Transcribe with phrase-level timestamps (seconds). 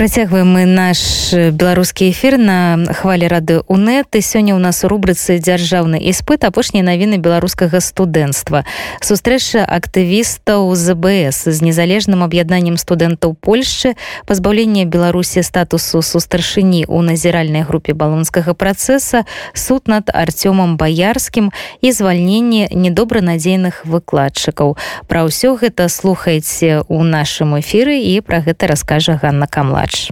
[0.00, 4.08] працягваем мы наш беларускі эфир на хвалі рады унет.
[4.16, 8.64] І сёння у нас у рубрыцы дзяржаўны іспыт апошнія навіны беларускага студэнцтва
[9.04, 13.92] сустрэча актывістаў збс з незалежным аб'яднаннем студэнтаў польшчы
[14.24, 21.52] пазбаўлення беларусі статусу сустаршыні у назіральнай групе балонскага працэса суд над арцёмам баярскім
[21.84, 24.80] і звальненне недобранадзейных выкладчыкаў.
[25.12, 30.10] Пра ўсё гэта слухайце у нашым эфіры і пра гэта раскажа Ганна камладж матч.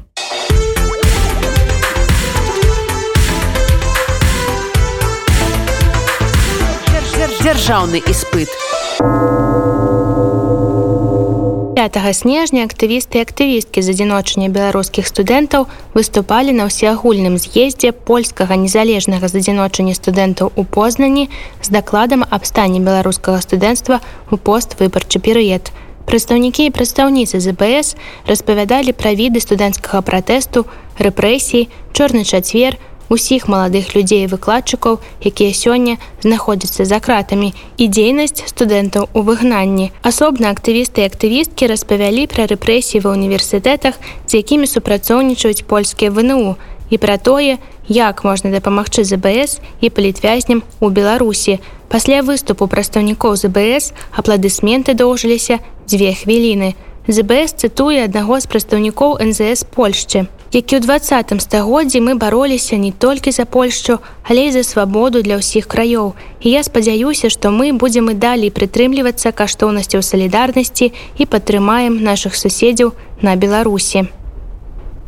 [7.38, 8.50] дзяржаўны іспыт
[11.78, 19.30] 5 снежня актывісты і актывісткі з адзіночання беларускіх студэнтаў выступалі на ўсеагульным з'ездзе польскага незалежнага
[19.30, 21.30] з адзіночання студэнтаў у познані
[21.62, 25.72] з дакладам аб стане беларускага студэнцтва у поствыбарчы перыяд
[26.08, 27.92] Прадстаўнікі і прадстаўніцы ЗБС
[28.24, 30.64] распавядалі пра віды студэнцкага пратэсту,
[30.96, 32.80] рэпрэсій, чорны чацвер,
[33.12, 39.92] усіх маладых людзей выкладчыкаў, якія сёння знаходзяцца за кратамі і дзейнасць студэнтаў у выгнанні.
[40.00, 46.56] Асобна актывісты і актывісткі распавялі пра рэпрэсіі ва ўніверсітэтах, з якімі супрацоўнічаюць польскія ВНУ
[46.90, 47.58] і пра тое,
[47.88, 51.60] як можна дапамагчы ЗБС і палітвязням у Беларусі.
[51.88, 56.74] Пасля выступу прадстаўнікоў ЗБС апладысменты доўжыліся дзве хвіліны.
[57.08, 63.32] ЗБС цытуе аднаго з прадстаўнікоў НЗС Польшчы, які ў двадцатым стагоддзі мы бароліся не толькі
[63.32, 66.12] за Польшчу, але і за свабоду для ўсіх краёў.
[66.44, 72.92] І я спадзяюся, што мы будзем і далей прытрымлівацца каштоўнасцяў салідарнасці і падтрымаем нашых суседзяў
[73.24, 74.12] на Беларусі.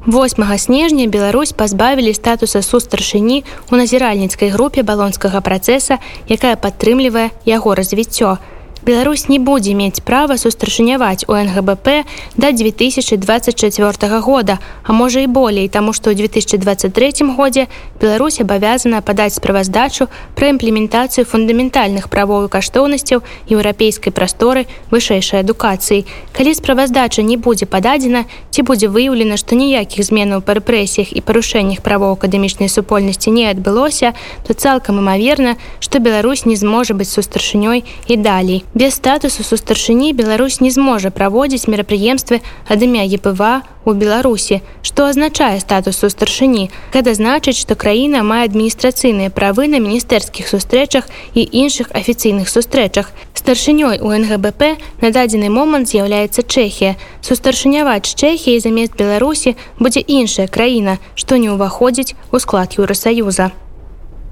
[0.06, 8.40] 8 снежня Беларусь пазбавілі статуса сустаршыні ў назіральніцкай групе балонскага працэса, якая падтрымлівае яго развіццё.
[8.82, 15.68] Беларусь не будзе мець права сустрашыняваць у нгбп да 2024 года а можа і болей
[15.68, 17.68] таму што ў 2023 годзе
[18.00, 23.20] Беларусь абавязана падаць справаздачу пра імплементацыю фундаментальных правовых каштоўнасцяў
[23.52, 26.08] еўрапейскай прасторы вышэйшай адукацыі.
[26.32, 31.84] Калі справаздача не будзе пададзена ці будзе выяўлена што ніякіх зменаў па рэпрэсіях і парушэннях
[31.84, 34.16] правоў акадэмічнай супольнасці не адбылося
[34.48, 40.60] то цалкам імаверна што Беларусь не зможа быць сустаршынёй і далей без статусу сустаршыні Беларусь
[40.60, 47.58] не зможа праводзіць мерапрыемствы ад імя епва у беларусі што азначае статус сустаршыні гэта значыць
[47.58, 53.10] што краіна мае адміністрацыйныя правы на міністэрскіх сустрэчах і іншых афіцыйных сустрэчах.
[53.34, 56.94] Старшынёй у нгбп на дадзены момант з'яўляецца чэхія.
[57.26, 63.50] Сустаршыняваць чэхіі замест беларусі будзе іншая краіна што не ўваходзіць у склад еўросаюза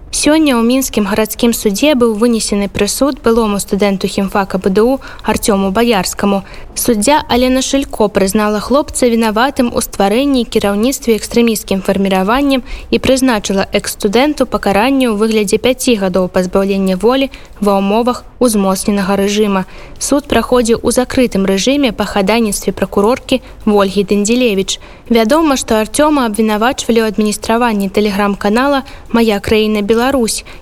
[0.08, 6.48] Сёння ў мінскім гарадскім судзе быў вынесены прысуд былому студэнту хімфака БДУ Артёму баярскаму.
[6.74, 15.12] Суддзя Алена Шылько прызнала хлопца вінаватым у стварэнні кіраўніцтве экстрэміскім фарміраваннем і прызначыла экс-студэнту пакаранню
[15.12, 17.28] ў выглядзе 5 гадоў пазбаўлення волі
[17.60, 19.68] ва ўмовах узмоцненага рэжыма.
[19.98, 24.80] Суд праходзіў у закрытым рэжыме па хадайніцтве пракуроркі Вольгі Дэндзелевіч.
[25.10, 29.97] Вядома, што Артёма абвінавачвалі ў адміністраванні тэлеграм-канала Мая краіна Беларусь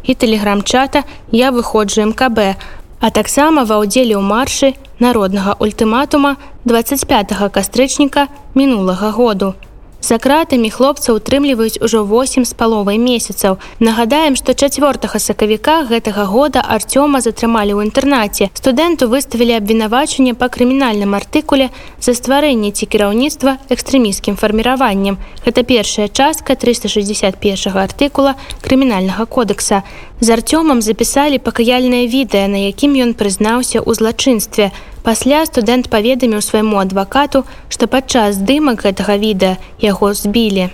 [0.04, 2.56] і тэлеграм-чата я выходжу мкб,
[3.00, 9.54] а таксама ва ўдзеле ў маршы народнага ультыматума 25 кастрычніка мінулага году.
[10.00, 13.58] За кратамі хлопца утрымліваюць ужо 8 з паловай месяцаў.
[13.80, 18.52] Нагадаем, што чацвёртага сакавіка гэтага года Арцёма затрымалі ў інтэрнаце.
[18.54, 25.18] Студэнту выставілі абвінавачанне па крымінальным артыкуле за стварэнне ці кіраўніцтва экстрэміскім фарміраваннем.
[25.42, 29.82] Гэта першая частка 361 артыкула крымінальнага кодекса.
[30.20, 34.72] З Арцёмам запісалі пакаяльнае відэа, на якім ён прызнаўся ў злачынстве.
[35.04, 40.72] Пасля студэнт паведаміў свайму адвакату, што падчас здымак гэтага відэа яго збілі.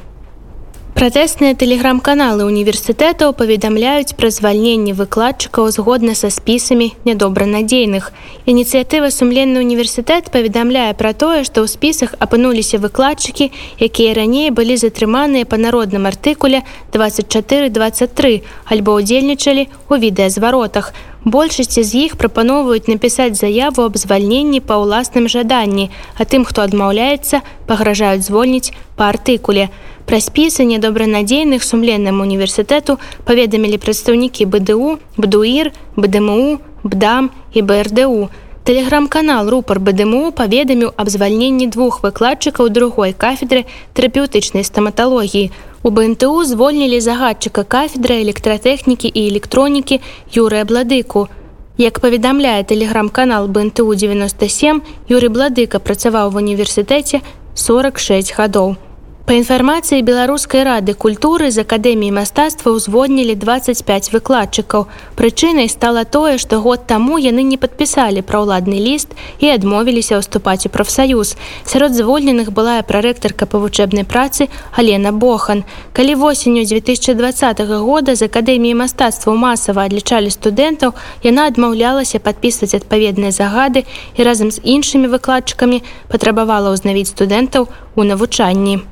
[0.93, 8.11] Пратэсныя тэлеграм-каналы універсітэтаў паведамляюць пра звальненне выкладчыкаў згодна са спісамі нядобранадзейных.
[8.45, 13.49] Ініцыятыва сумленны універсітэт паведамляе пра тое, што ў спісах апынуліся выкладчыкі,
[13.81, 16.61] якія раней былі затрыманыя па народным артыкуле
[16.93, 20.93] 2423 альбо ўдзельнічалі ў відэазваротах.
[21.25, 25.87] Большасці з іх прапаноўваюць напісаць заяву аб звальненні па ўласным жаданні,
[26.19, 29.71] а тым, хто адмаўляецца, пагражаюць звольніць па артыкуле.
[30.03, 38.27] Пра спісы недобранадзейных сумленным універсітэту паведамілі прадстаўнікі БДУ, БДУір, БДМУ, БДАМ і БРДУ.
[38.63, 43.65] Тэлеграм-канал рупар БДМУ паведаміў аб звальненні двух выкладчыкаў другой кафедры
[43.99, 45.51] тэрапеўтычнай стаматалогіі.
[45.83, 49.99] У БНТУ звольнілі загадчыка кафедры электратэхнікі і электронікі
[50.39, 51.27] Юрыя Бладыку.
[51.75, 54.79] Як паведамляе тэлеграм-канал БНТУ 97,
[55.11, 57.19] Юрый Бладыка працаваў ва універсітэце
[57.59, 58.79] 46 гадоў.
[59.23, 64.91] Па інфармацыі беларускай рады культуры з акадэміі мастацтва ўзводнілі 25 выкладчыкаў.
[65.15, 70.75] Прычынай стала тое, што год таму яны не падпісалі праўладны ліст і адмовіліся ўступаць у
[70.75, 71.39] прафсаюз.
[71.63, 75.63] Сярод звольненых была прарэктарка па вучэбнай працы Алена Бохан.
[75.95, 83.87] Калі восенню 2020 года з акадэміі мастацтва масава адлічалі студэнтаў, яна адмаўлялася падпісваць адпаведныя загады
[84.19, 88.83] і разам з іншымі выкладчыкамі патрабавала ўзнавіць студэнтаў у навучанні.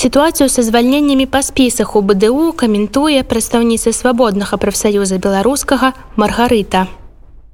[0.00, 6.86] Ситуацию со звальненнями по списах у БДУ комментуя представница свободного профсоюза белорусского Маргарита.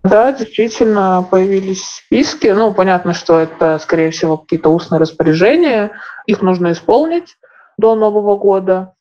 [0.02, 2.48] Да, действительно появились списки.
[2.48, 5.92] Ну, понятно, что это, скорее всего, какие-то устные распоряжения.
[6.26, 7.34] Их нужно исполнить
[7.78, 8.92] до Нового года.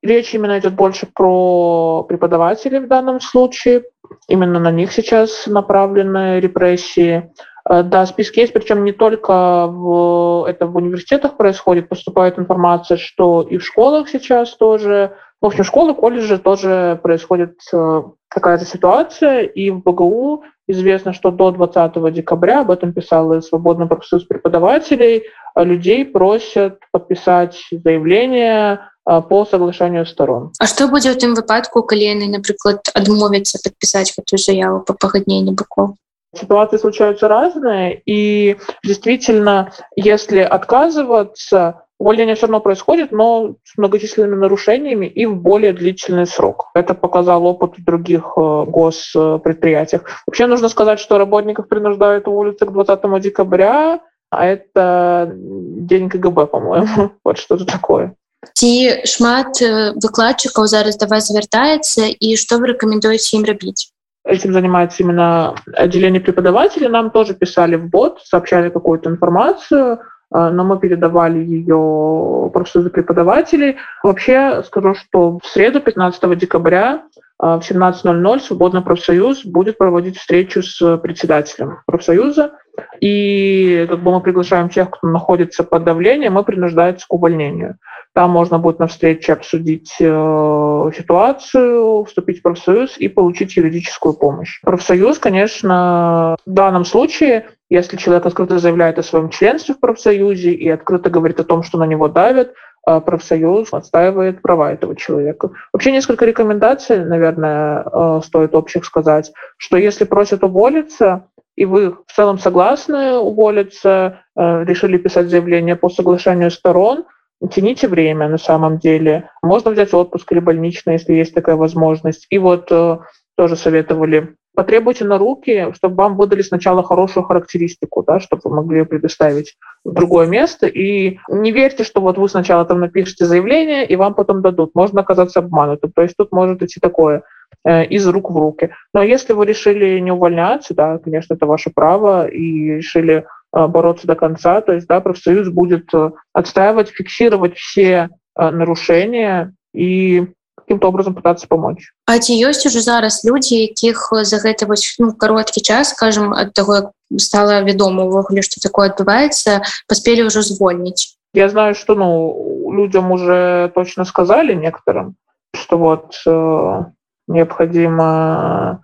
[0.00, 3.82] Речь именно идет больше про преподавателей в данном случае.
[4.28, 7.28] Именно на них сейчас направлены репрессии.
[7.68, 13.42] Э, да, списки есть, причем не только в, это в университетах происходит, поступает информация, что
[13.42, 19.70] и в школах сейчас тоже, в общем, школы, колледжи тоже происходит э, какая-то ситуация, и
[19.70, 25.22] в БГУ известно, что до 20 декабря, об этом писал и Свободный профсоюз преподавателей,
[25.56, 30.50] э, людей просят подписать заявление по соглашению сторон.
[30.58, 35.54] А что будет в тым выпадку, калі яны, например, адмовятся подписать эту заяву по погоднению
[35.54, 35.90] боков?
[36.35, 45.07] Ситуации случаются разные, и действительно, если отказываться, увольнение все равно происходит, но с многочисленными нарушениями
[45.07, 46.69] и в более длительный срок.
[46.75, 50.03] Это показал опыт в других э, госпредприятиях.
[50.27, 53.99] Вообще нужно сказать, что работников принуждают уволиться к 20 декабря,
[54.29, 57.11] а это день КГБ, по-моему.
[57.25, 58.13] Вот что-то такое.
[58.55, 63.91] Ці шмат э, выкладчыкаў зараз да вас звяртаецца і што вы рэкамендуеце ім рабіць?
[64.24, 66.88] Этим занимается именно отделение преподавателей.
[66.88, 70.00] Нам тоже писали в бот, сообщали какую-то информацию,
[70.34, 73.76] э, но мы передавали ее профсоюзу преподавателей.
[74.02, 77.04] Вообще скажу, что в среду, 15 декабря,
[77.42, 82.52] э, в 17.00 Свободный профсоюз будет проводить встречу с председателем профсоюза.
[83.00, 87.78] И как бы мы приглашаем тех, кто находится под давлением, и принуждается к увольнению.
[88.14, 94.60] Там можно будет на встрече обсудить э, ситуацию, вступить в профсоюз и получить юридическую помощь.
[94.62, 100.68] Профсоюз, конечно, в данном случае, если человек открыто заявляет о своем членстве в профсоюзе и
[100.68, 102.54] открыто говорит о том, что на него давят,
[102.86, 105.50] э, профсоюз отстаивает права этого человека.
[105.72, 111.26] Вообще несколько рекомендаций, наверное, э, стоит общих сказать, что если просят уволиться,
[111.56, 117.04] и вы в целом согласны уволиться, э, решили писать заявление по соглашению сторон,
[117.50, 119.30] тяните время на самом деле.
[119.42, 122.26] Можно взять отпуск или больничный, если есть такая возможность.
[122.30, 122.98] И вот э,
[123.36, 128.84] тоже советовали потребуйте на руки, чтобы вам выдали сначала хорошую характеристику, да, чтобы вы могли
[128.84, 130.66] предоставить в другое место.
[130.66, 134.74] И не верьте, что вот вы сначала там напишите заявление, и вам потом дадут.
[134.74, 135.92] Можно оказаться обманутым.
[135.92, 137.22] То есть тут может идти такое
[137.66, 138.70] из рук в руки.
[138.92, 143.24] Но если вы решили не увольняться, да, конечно, это ваше право, и решили
[143.54, 144.60] Э, бороться до конца.
[144.60, 150.26] То есть да, профсоюз будет э, отстаивать, фиксировать все э, нарушения и
[150.56, 151.92] каким-то образом пытаться помочь.
[152.06, 156.54] А ці ёсць уже зараз людзі якіх за гэты вось ну, кароткі час скажем ад
[156.54, 163.12] таго стала вядома увогуле что такое адбываецца паспелі ўжо звольніць я знаю что ну людям
[163.12, 165.14] уже точно сказали некоторым
[165.52, 166.84] что вот э,
[167.27, 168.83] необходимо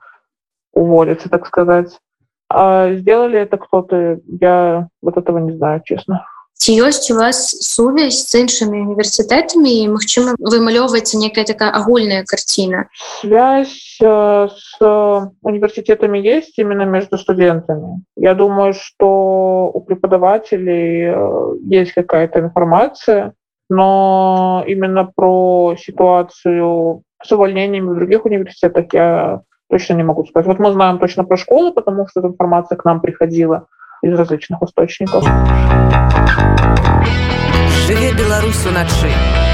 [0.73, 1.99] уволиться так сказать
[2.47, 6.25] А сделали это кто-то, я вот этого не знаю, честно.
[6.57, 12.87] Ці ёсць у вас сувязь з іншымі універсітэтамі і магчыма вымалёўваецца некая такая агульная картина
[13.19, 14.79] связь э, с
[15.43, 23.33] университетами есть именно между студентами я думаю что у преподавателей э, есть какая-то информация
[23.69, 30.46] но именно про ситуацию с увольнениями в других университетах я точно не могу сказать.
[30.46, 33.66] Вот мы знаем точно про школу, потому что эта информация к нам приходила
[34.02, 35.24] из различных источников.
[37.86, 39.49] Живе Беларусь ночи.